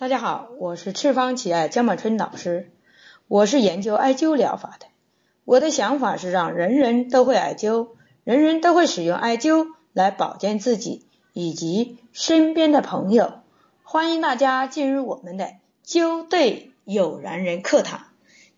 [0.00, 2.70] 大家好，我是赤方奇艾江满春老师，
[3.28, 4.86] 我是研究艾灸疗法的。
[5.44, 7.88] 我的想法是让人人都会艾灸，
[8.24, 13.42] 人人都会使用艾灸来保健自己以及身边的朋友。
[13.82, 15.50] 欢迎大家进入我们的
[15.84, 18.06] 灸对有缘人课堂。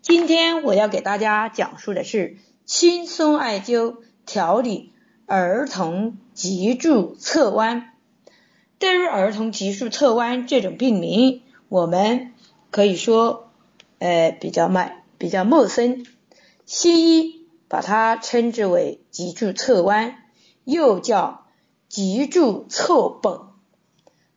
[0.01, 2.37] 今天我要给大家讲述的是
[2.67, 3.97] 轻松艾灸
[4.27, 4.93] 调理
[5.27, 7.92] 儿童脊柱侧弯。
[8.83, 12.33] 对于儿童脊柱侧弯这种病名，我们
[12.73, 13.49] 可以说，
[14.01, 16.05] 呃，比较慢，比较陌生。
[16.67, 20.17] 西医把它称之为脊柱侧弯，
[20.65, 21.47] 又叫
[21.89, 23.53] 脊柱侧绷。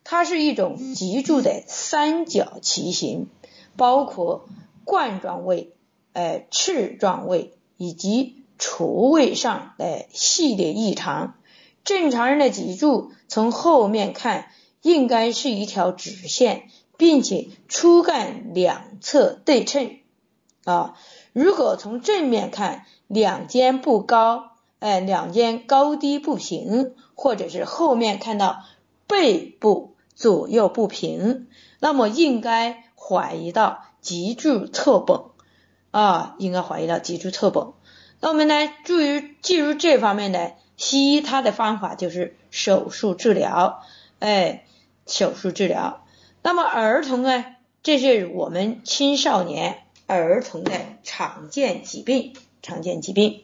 [0.04, 3.30] 它是一种脊柱的三角畸形，
[3.76, 4.46] 包括
[4.84, 5.74] 冠状位、
[6.14, 11.34] 呃翅状位以及除位上的系列异常。
[11.86, 14.50] 正常人的脊柱从后面看
[14.82, 19.98] 应该是一条直线，并且躯干两侧对称
[20.64, 20.96] 啊。
[21.32, 28.64] 如果从正面看，两肩不高，哎，两肩高低不平，或者是后面看到
[29.06, 31.48] 背部左右不平，
[31.80, 35.30] 那么应该怀疑到脊柱侧绷
[35.92, 37.74] 啊，应该怀疑到脊柱侧绷。
[38.22, 40.54] 那我们呢，注意进入这方面的。
[40.78, 43.84] 西医它的方法就是手术治疗，
[44.20, 44.66] 哎，
[45.08, 46.06] 手术治疗。
[46.44, 47.46] 那么儿童呢？
[47.82, 50.74] 这是我们青少年儿童的
[51.04, 53.44] 常见疾病，常见疾病。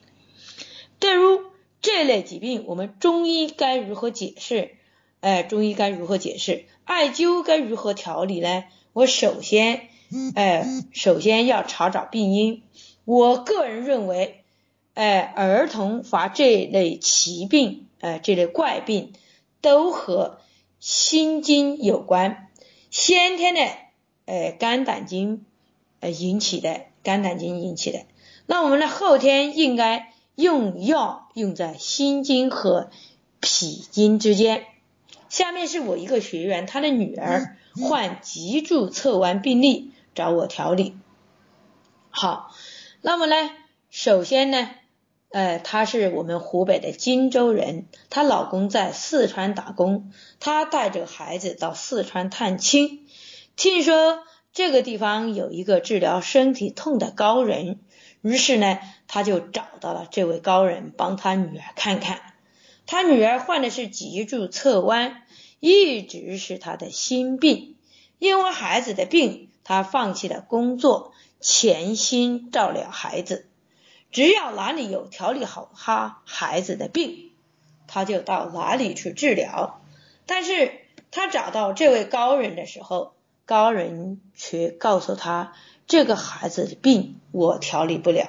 [1.00, 1.42] 对于
[1.82, 4.76] 这类疾病，我们中医该如何解释？
[5.20, 6.66] 哎，中医该如何解释？
[6.84, 8.66] 艾灸该如何调理呢？
[8.94, 9.88] 我首先，
[10.36, 12.64] 哎，首先要查找病因。
[13.06, 14.41] 我个人认为。
[14.94, 19.14] 哎，儿童发这类奇病，哎，这类怪病
[19.62, 20.42] 都和
[20.80, 22.50] 心经有关，
[22.90, 23.62] 先天的，
[24.26, 25.46] 哎，肝胆经，
[26.02, 28.00] 呃引起的，肝胆经引起的。
[28.48, 32.90] 那我们的后天应该用药用在心经和
[33.40, 34.66] 脾经之间。
[35.30, 40.98] 下面是我一个学员，他的女儿患脊柱侧弯病例，找我调理。
[42.10, 42.54] 好，
[43.02, 43.52] 那么呢，
[43.90, 44.70] 首先呢。
[45.32, 53.08] 呃，她是我们湖北的荆州人，她老公在四川打工，她带着孩子到四川探亲，
[53.56, 54.20] 听说
[54.54, 57.80] 这个地方有一个治疗身体痛的高人，
[58.22, 62.22] 于是呢，他就找到了这位高人，帮他女儿看看。
[62.86, 65.24] 他女儿患的是脊柱侧弯，
[65.62, 67.78] 一直是他的心病，
[68.20, 73.48] 因为孩子的病，他放弃了工作，潜心照料孩子。
[74.12, 77.32] 只要哪里有调理好他孩子的病，
[77.88, 79.82] 他就到哪里去治疗。
[80.26, 80.74] 但是
[81.12, 83.14] 他找到这位高人的时候，
[83.46, 85.54] 高人却告诉他，
[85.88, 88.28] 这个孩子的病我调理不了。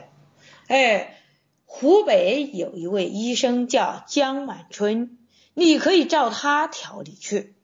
[0.69, 1.19] 哎，
[1.67, 5.19] 湖北有一位医生叫江满春，
[5.55, 7.55] 你可以照他调理去。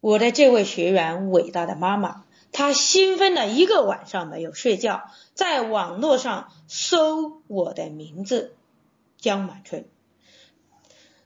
[0.00, 2.24] 我的这位学员，伟大的妈妈。
[2.54, 8.54] 他兴奋了一个晚上没有睡觉，在网络上搜我的名字
[9.18, 9.86] 江满春。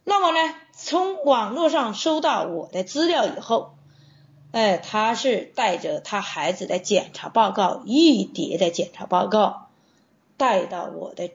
[0.05, 3.75] 那么呢，从网络上收到我的资料以后，
[4.53, 9.69] 哎，他是带着他孩子的检查报告一叠的检查报告
[10.39, 11.31] 带到我的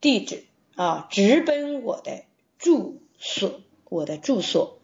[0.00, 2.24] 地址啊，直奔我的
[2.58, 4.78] 住所，我的住所，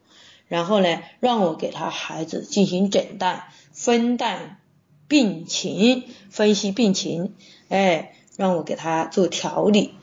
[0.49, 3.45] 然后呢，让我给他孩子进行诊断。
[3.83, 4.61] 分担
[5.09, 7.35] 病情，分析病情，
[7.69, 9.97] 哎，让我给他做调理，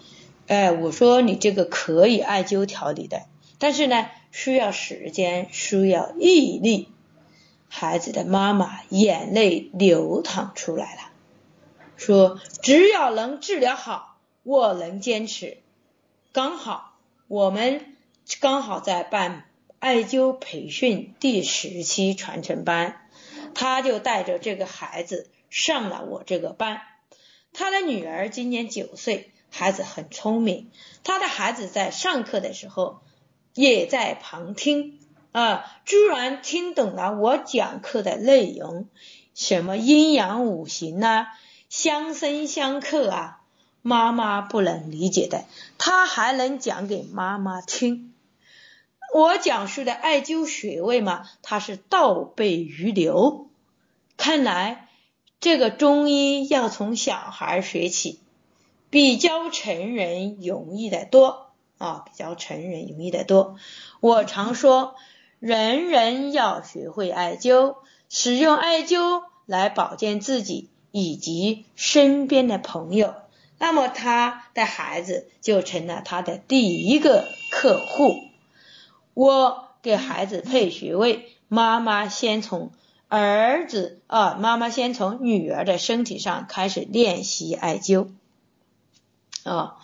[0.47, 3.21] 哎，我说你这个可以艾灸调理的，
[3.57, 6.89] 但是呢，需要时间，需要毅力。
[7.69, 11.01] 孩子的妈妈眼泪流淌出来了，
[11.95, 15.59] 说只要能治疗好，我能坚持。
[16.33, 16.97] 刚好
[17.29, 17.95] 我们
[18.41, 19.45] 刚好在办
[19.79, 23.05] 艾灸培训第十期传承班。
[23.53, 26.81] 他就带着这个孩子上了我这个班。
[27.53, 30.69] 他的女儿今年九岁，孩子很聪明。
[31.03, 33.01] 他的孩子在上课的时候
[33.53, 34.99] 也在旁听
[35.31, 38.87] 啊，居然听懂了我讲课的内容，
[39.33, 41.27] 什么阴阳五行啊，
[41.69, 43.41] 相生相克啊，
[43.81, 45.45] 妈妈不能理解的，
[45.77, 48.08] 他还能讲给妈妈听。
[49.13, 53.47] 我讲述的艾灸穴位嘛，它是倒背如流。
[54.17, 54.87] 看来
[55.39, 58.19] 这个中医要从小孩学起，
[58.89, 61.47] 比教成人容易的多
[61.77, 63.57] 啊，比教成人容易的多。
[63.99, 64.95] 我常说，
[65.39, 67.77] 人人要学会艾灸，
[68.09, 73.15] 使用艾灸来保健自己以及身边的朋友。
[73.57, 78.28] 那么他的孩子就成了他的第一个客户。
[79.19, 82.71] 我给孩子配穴位，妈妈先从
[83.09, 88.11] 儿子啊，妈妈先从女儿的身体上开始练习艾灸
[89.43, 89.75] 啊。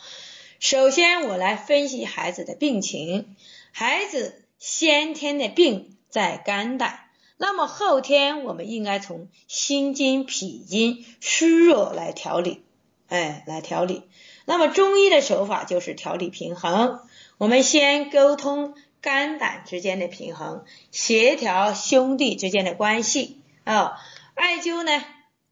[0.60, 3.36] 首先，我来分析孩子的病情。
[3.74, 7.02] 孩子先天的病在肝胆，
[7.36, 12.64] 那么后天我们应该从心经、脾经虚弱来调理。
[13.10, 14.04] 哎，来调理。
[14.46, 17.02] 那么中医的手法就是调理平衡。
[17.38, 24.00] 我们先沟通肝胆之间的平衡，协调兄弟之间的关系啊。
[24.34, 25.06] 艾灸呢，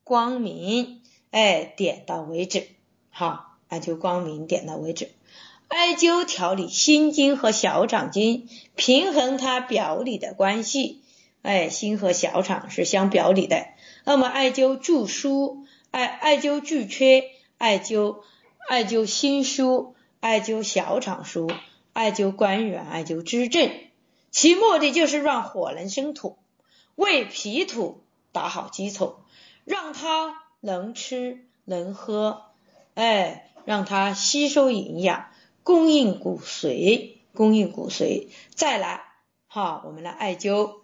[0.04, 2.66] 光明，哎，点到为止。
[3.12, 5.12] 好，艾灸光明，点到为止。
[5.68, 11.04] 艾灸调理心经和小肠经，平衡它表里的关系。
[11.44, 13.68] 哎，心和小肠是相表里的。
[14.04, 17.26] 那么艾灸助疏，艾艾灸聚缺。
[17.60, 18.18] 艾灸，
[18.68, 21.54] 艾灸心腧，艾灸小肠腧，
[21.94, 23.72] 艾灸关元，艾灸支正，
[24.30, 26.38] 其目的就是让火能生土，
[26.96, 29.16] 为脾土打好基础，
[29.64, 32.44] 让它能吃能喝，
[32.96, 35.28] 哎，让它吸收营养，
[35.64, 38.28] 供应骨髓，供应骨髓。
[38.54, 39.06] 再来，
[39.48, 40.82] 哈，我们来艾灸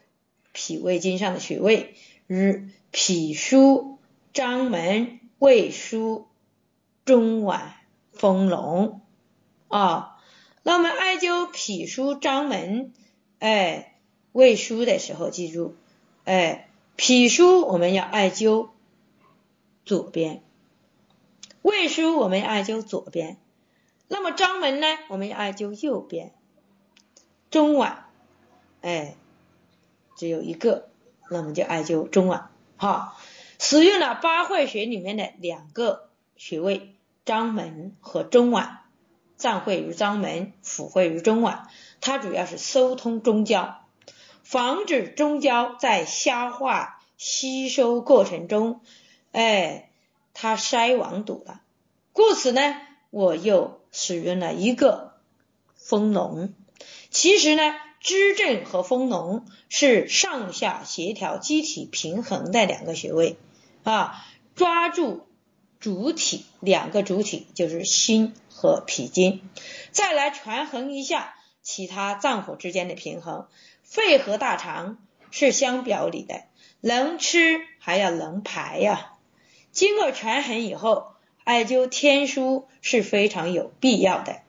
[0.54, 1.96] 脾胃经上的穴位，
[2.28, 2.62] 如
[2.92, 3.98] 脾腧、
[4.34, 6.26] 章门、胃腧。
[7.06, 7.72] 中脘、
[8.14, 9.02] 丰隆
[9.68, 10.19] 啊，
[10.64, 12.94] 那么艾灸脾腧、章门、
[13.40, 13.98] 哎
[14.32, 15.76] 胃腧的时候，记住，
[16.26, 18.70] 哎脾腧我们要艾灸
[19.86, 20.44] 左边，
[21.62, 23.38] 胃腧我们艾灸左边，
[24.08, 26.34] 那么章门呢，我们要艾灸右边，
[27.50, 27.98] 中脘，
[28.82, 29.16] 哎
[30.16, 30.90] 只有一个，
[31.30, 32.48] 那么就艾灸中脘，
[32.78, 33.18] 好，
[33.58, 36.96] 使用了八会穴里面的两个穴位。
[37.26, 38.80] 章门和中脘，
[39.40, 41.68] 脏会于脏门，腑会于中脘，
[42.02, 43.78] 它主要是疏通中焦，
[44.44, 48.82] 防止中焦在消化吸收过程中，
[49.32, 49.90] 哎，
[50.34, 51.62] 它筛网堵了。
[52.12, 52.76] 故此呢，
[53.12, 55.14] 我又使用了一个
[55.76, 56.54] 丰隆。
[57.10, 63.38] 其实呢，支正和丰隆是上下协调、机体平衡的两个穴位
[63.84, 64.22] 啊，
[64.56, 65.26] 抓住。
[65.80, 69.42] 主体两个主体就是心和脾经，
[69.92, 73.48] 再来权衡一下其他脏腑之间的平衡。
[73.84, 74.98] 肺和大肠
[75.32, 76.44] 是相表里的，
[76.82, 79.14] 能吃还要能排呀。
[79.72, 81.14] 经过权衡以后，
[81.46, 84.42] 艾灸天枢是非常有必要的。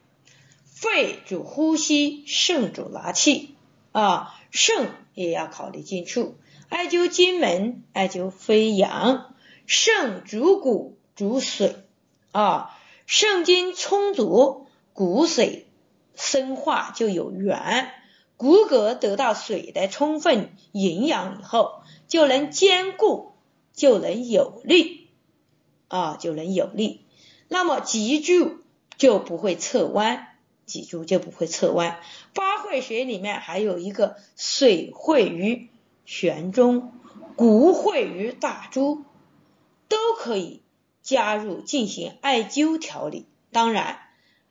[0.64, 3.54] 肺主呼吸，肾主纳气
[3.92, 6.36] 啊，肾也要考虑进出。
[6.68, 9.34] 艾灸金门，艾灸飞扬，
[9.66, 10.96] 肾主骨。
[11.20, 11.76] 主水
[12.32, 15.64] 啊，肾精充足，骨髓
[16.16, 17.92] 生化就有源，
[18.38, 23.32] 骨骼得到水的充分营养以后，就能坚固，
[23.74, 25.10] 就能有力
[25.88, 27.04] 啊，就能有力。
[27.48, 28.56] 那么脊柱
[28.96, 30.26] 就不会侧弯，
[30.64, 32.00] 脊柱就不会侧弯。
[32.32, 35.68] 八会穴里面还有一个水会于
[36.06, 36.94] 玄中，
[37.36, 39.04] 骨会于大珠，
[39.86, 40.62] 都可以。
[41.10, 43.98] 加入进行艾灸调理，当然，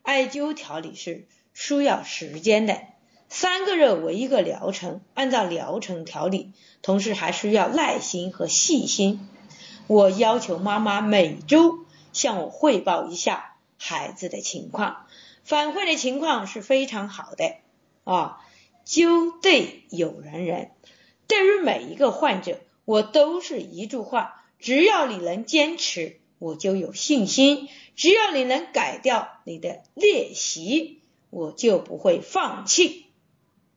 [0.02, 2.82] 艾灸调理是需要时间的，
[3.30, 6.52] 三个热为一个疗程，按照疗程调理，
[6.82, 9.26] 同时还需要耐心和细心。
[9.86, 15.06] 我要求妈妈每周向我汇报一下孩子的情况，
[15.42, 17.54] 反馈的情况是非常好的
[18.04, 18.38] 啊。
[18.84, 20.72] 灸对有缘人，
[21.26, 26.19] 对于每一个患者，我都是一句话：只要你能坚持。
[26.40, 33.04] 我就有信心，只要你能改掉你的练习，我就不会放弃。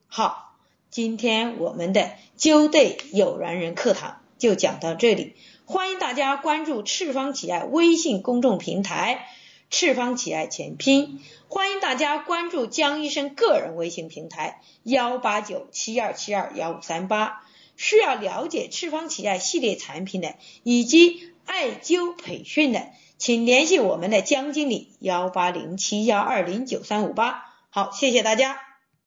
[0.07, 0.55] 好，
[0.89, 5.33] 今天我们的灸对有缘人课堂就讲到这里，
[5.65, 9.27] 欢迎大家关注赤方企爱微信公众平台，
[9.69, 17.43] 赤方企爱全拼，欢迎大家关注江医生个人微信平台幺八九七二七二幺五三八，
[17.75, 21.32] 需要了解赤方企爱系列产品的以及。
[21.45, 22.81] 艾灸培训的，
[23.17, 27.45] 请联系我们的江经理幺八零七幺二零九三五八。
[27.69, 28.72] 好，谢谢大家。